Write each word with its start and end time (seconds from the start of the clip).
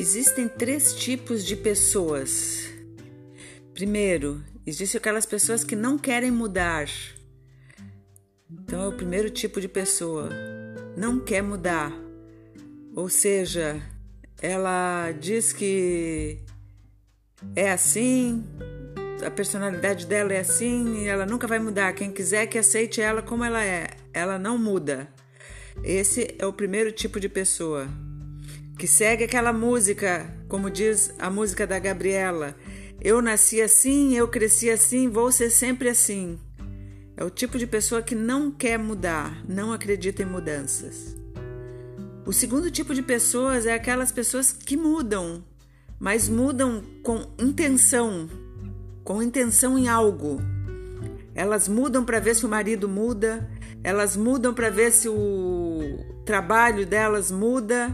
Existem 0.00 0.46
três 0.46 0.94
tipos 0.94 1.44
de 1.44 1.56
pessoas. 1.56 2.68
Primeiro, 3.74 4.40
existem 4.64 4.96
aquelas 4.96 5.26
pessoas 5.26 5.64
que 5.64 5.74
não 5.74 5.98
querem 5.98 6.30
mudar. 6.30 6.86
Então 8.48 8.80
é 8.80 8.86
o 8.86 8.92
primeiro 8.92 9.28
tipo 9.28 9.60
de 9.60 9.66
pessoa. 9.66 10.30
Não 10.96 11.18
quer 11.18 11.42
mudar. 11.42 11.92
Ou 12.94 13.08
seja, 13.08 13.82
ela 14.40 15.10
diz 15.10 15.52
que 15.52 16.38
é 17.56 17.72
assim, 17.72 18.44
a 19.26 19.30
personalidade 19.32 20.06
dela 20.06 20.32
é 20.32 20.38
assim 20.38 21.02
e 21.02 21.08
ela 21.08 21.26
nunca 21.26 21.48
vai 21.48 21.58
mudar. 21.58 21.92
Quem 21.92 22.12
quiser 22.12 22.46
que 22.46 22.56
aceite 22.56 23.00
ela 23.00 23.20
como 23.20 23.42
ela 23.42 23.64
é, 23.64 23.88
ela 24.12 24.38
não 24.38 24.56
muda. 24.56 25.08
Esse 25.82 26.36
é 26.38 26.46
o 26.46 26.52
primeiro 26.52 26.92
tipo 26.92 27.18
de 27.18 27.28
pessoa 27.28 27.88
que 28.78 28.86
segue 28.86 29.24
aquela 29.24 29.52
música, 29.52 30.32
como 30.46 30.70
diz 30.70 31.12
a 31.18 31.28
música 31.28 31.66
da 31.66 31.80
Gabriela. 31.80 32.54
Eu 33.00 33.20
nasci 33.20 33.60
assim, 33.60 34.16
eu 34.16 34.28
cresci 34.28 34.70
assim, 34.70 35.08
vou 35.08 35.32
ser 35.32 35.50
sempre 35.50 35.88
assim. 35.88 36.38
É 37.16 37.24
o 37.24 37.30
tipo 37.30 37.58
de 37.58 37.66
pessoa 37.66 38.00
que 38.00 38.14
não 38.14 38.52
quer 38.52 38.78
mudar, 38.78 39.44
não 39.48 39.72
acredita 39.72 40.22
em 40.22 40.26
mudanças. 40.26 41.16
O 42.24 42.32
segundo 42.32 42.70
tipo 42.70 42.94
de 42.94 43.02
pessoas 43.02 43.66
é 43.66 43.74
aquelas 43.74 44.12
pessoas 44.12 44.52
que 44.52 44.76
mudam, 44.76 45.42
mas 45.98 46.28
mudam 46.28 46.80
com 47.02 47.26
intenção, 47.36 48.30
com 49.02 49.20
intenção 49.20 49.76
em 49.76 49.88
algo. 49.88 50.40
Elas 51.34 51.66
mudam 51.66 52.04
para 52.04 52.20
ver 52.20 52.36
se 52.36 52.46
o 52.46 52.48
marido 52.48 52.88
muda, 52.88 53.50
elas 53.82 54.16
mudam 54.16 54.54
para 54.54 54.70
ver 54.70 54.92
se 54.92 55.08
o 55.08 56.22
trabalho 56.24 56.86
delas 56.86 57.32
muda, 57.32 57.92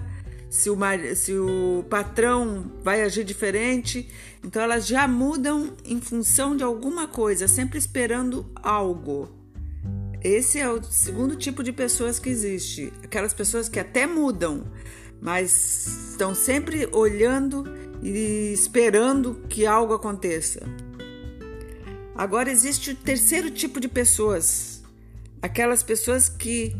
se 0.55 0.71
o, 0.71 0.79
se 1.17 1.37
o 1.37 1.85
patrão 1.91 2.71
vai 2.81 3.03
agir 3.03 3.25
diferente. 3.25 4.09
Então 4.43 4.63
elas 4.63 4.87
já 4.87 5.09
mudam 5.09 5.73
em 5.85 6.01
função 6.01 6.57
de 6.57 6.63
alguma 6.63 7.09
coisa, 7.09 7.49
sempre 7.49 7.77
esperando 7.77 8.47
algo. 8.63 9.29
Esse 10.23 10.61
é 10.61 10.71
o 10.71 10.81
segundo 10.85 11.35
tipo 11.35 11.61
de 11.61 11.73
pessoas 11.73 12.21
que 12.21 12.31
existe. 12.31 12.93
Aquelas 13.03 13.35
pessoas 13.35 13.69
que 13.69 13.81
até 13.81 14.07
mudam, 14.07 14.65
mas 15.21 16.13
estão 16.13 16.37
sempre 16.37 16.89
olhando 16.93 17.65
e 18.01 18.53
esperando 18.53 19.43
que 19.49 19.67
algo 19.67 19.93
aconteça. 19.93 20.61
Agora 22.15 22.49
existe 22.49 22.93
o 22.93 22.97
terceiro 22.97 23.51
tipo 23.51 23.81
de 23.81 23.89
pessoas, 23.89 24.85
aquelas 25.43 25.83
pessoas 25.83 26.29
que 26.29 26.77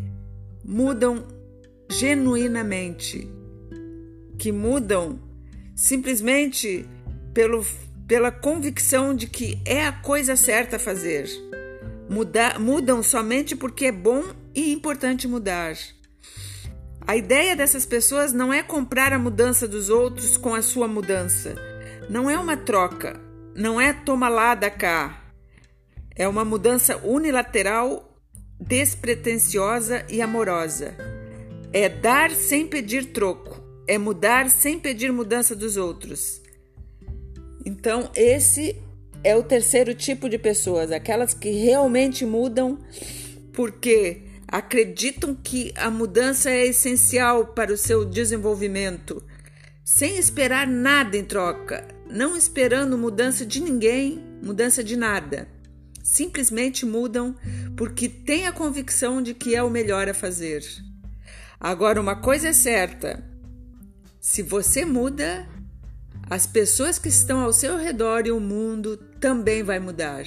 mudam 0.65 1.27
genuinamente, 1.91 3.29
que 4.45 4.53
mudam 4.53 5.19
simplesmente 5.75 6.87
pelo, 7.33 7.65
pela 8.07 8.31
convicção 8.31 9.15
de 9.15 9.27
que 9.27 9.59
é 9.65 9.87
a 9.87 9.91
coisa 9.93 10.37
certa 10.37 10.77
a 10.77 10.79
fazer. 10.79 11.27
Muda, 12.11 12.59
mudam 12.59 13.03
somente 13.03 13.57
porque 13.57 13.87
é 13.87 13.93
bom 13.93 14.23
e 14.55 14.71
importante 14.71 15.27
mudar. 15.27 15.75
A 17.07 17.17
ideia 17.17 17.57
dessas 17.57 17.87
pessoas 17.87 18.35
não 18.35 18.53
é 18.53 18.63
comprar 18.63 19.15
a 19.15 19.19
mudança 19.19 19.67
dos 19.67 19.89
outros 19.89 20.37
com 20.37 20.55
a 20.55 20.61
sua 20.61 20.87
mudança. 20.87 21.55
Não 22.11 22.29
é 22.29 22.39
uma 22.39 22.55
troca. 22.55 23.19
Não 23.57 23.81
é 23.81 23.95
toma 23.95 24.29
lá 24.29 24.55
da 24.55 24.69
cá. 24.69 25.25
É 26.15 26.29
uma 26.29 26.45
mudança 26.45 26.99
unilateral, 26.99 28.15
despretensiosa 28.61 30.05
e 30.07 30.21
amorosa. 30.21 30.95
É 31.73 31.89
dar 31.89 32.31
sem 32.31 32.67
pedir 32.67 33.07
troco. 33.07 33.64
É 33.87 33.99
mudar 33.99 34.51
sem 34.51 34.79
pedir 34.79 35.13
mudança 35.13 35.55
dos 35.55 35.77
outros. 35.77 36.41
Então, 37.65 38.11
esse 38.15 38.77
é 39.23 39.35
o 39.37 39.43
terceiro 39.43 39.95
tipo 39.95 40.29
de 40.29 40.39
pessoas, 40.39 40.93
aquelas 40.93 41.33
que 41.33 41.51
realmente 41.51 42.27
mudam 42.27 42.79
porque 43.53 44.23
acreditam 44.49 45.35
que 45.35 45.73
a 45.77 45.91
mudança 45.91 46.51
é 46.51 46.67
essencial 46.67 47.47
para 47.47 47.73
o 47.73 47.77
seu 47.77 48.05
desenvolvimento, 48.05 49.23
sem 49.85 50.19
esperar 50.19 50.67
nada 50.67 51.17
em 51.17 51.25
troca, 51.25 51.87
não 52.11 52.37
esperando 52.37 52.99
mudança 52.99 53.47
de 53.47 53.61
ninguém, 53.61 54.23
mudança 54.43 54.85
de 54.85 54.97
nada 54.97 55.49
simplesmente 56.05 56.85
mudam 56.85 57.35
porque 57.75 58.09
têm 58.09 58.47
a 58.47 58.53
convicção 58.53 59.23
de 59.23 59.33
que 59.33 59.57
é 59.57 59.63
o 59.63 59.71
melhor 59.71 60.07
a 60.07 60.15
fazer. 60.15 60.63
Agora, 61.59 62.01
uma 62.01 62.15
coisa 62.15 62.49
é 62.49 62.53
certa: 62.53 63.25
se 64.25 64.41
você 64.43 64.87
muda, 64.87 65.47
as 66.31 66.47
pessoas 66.47 66.99
que 66.99 67.11
estão 67.11 67.41
ao 67.41 67.53
seu 67.53 67.77
redor 67.77 68.27
e 68.27 68.33
o 68.33 68.41
mundo 68.41 68.97
também 69.21 69.63
vai 69.63 69.79
mudar. 69.79 70.25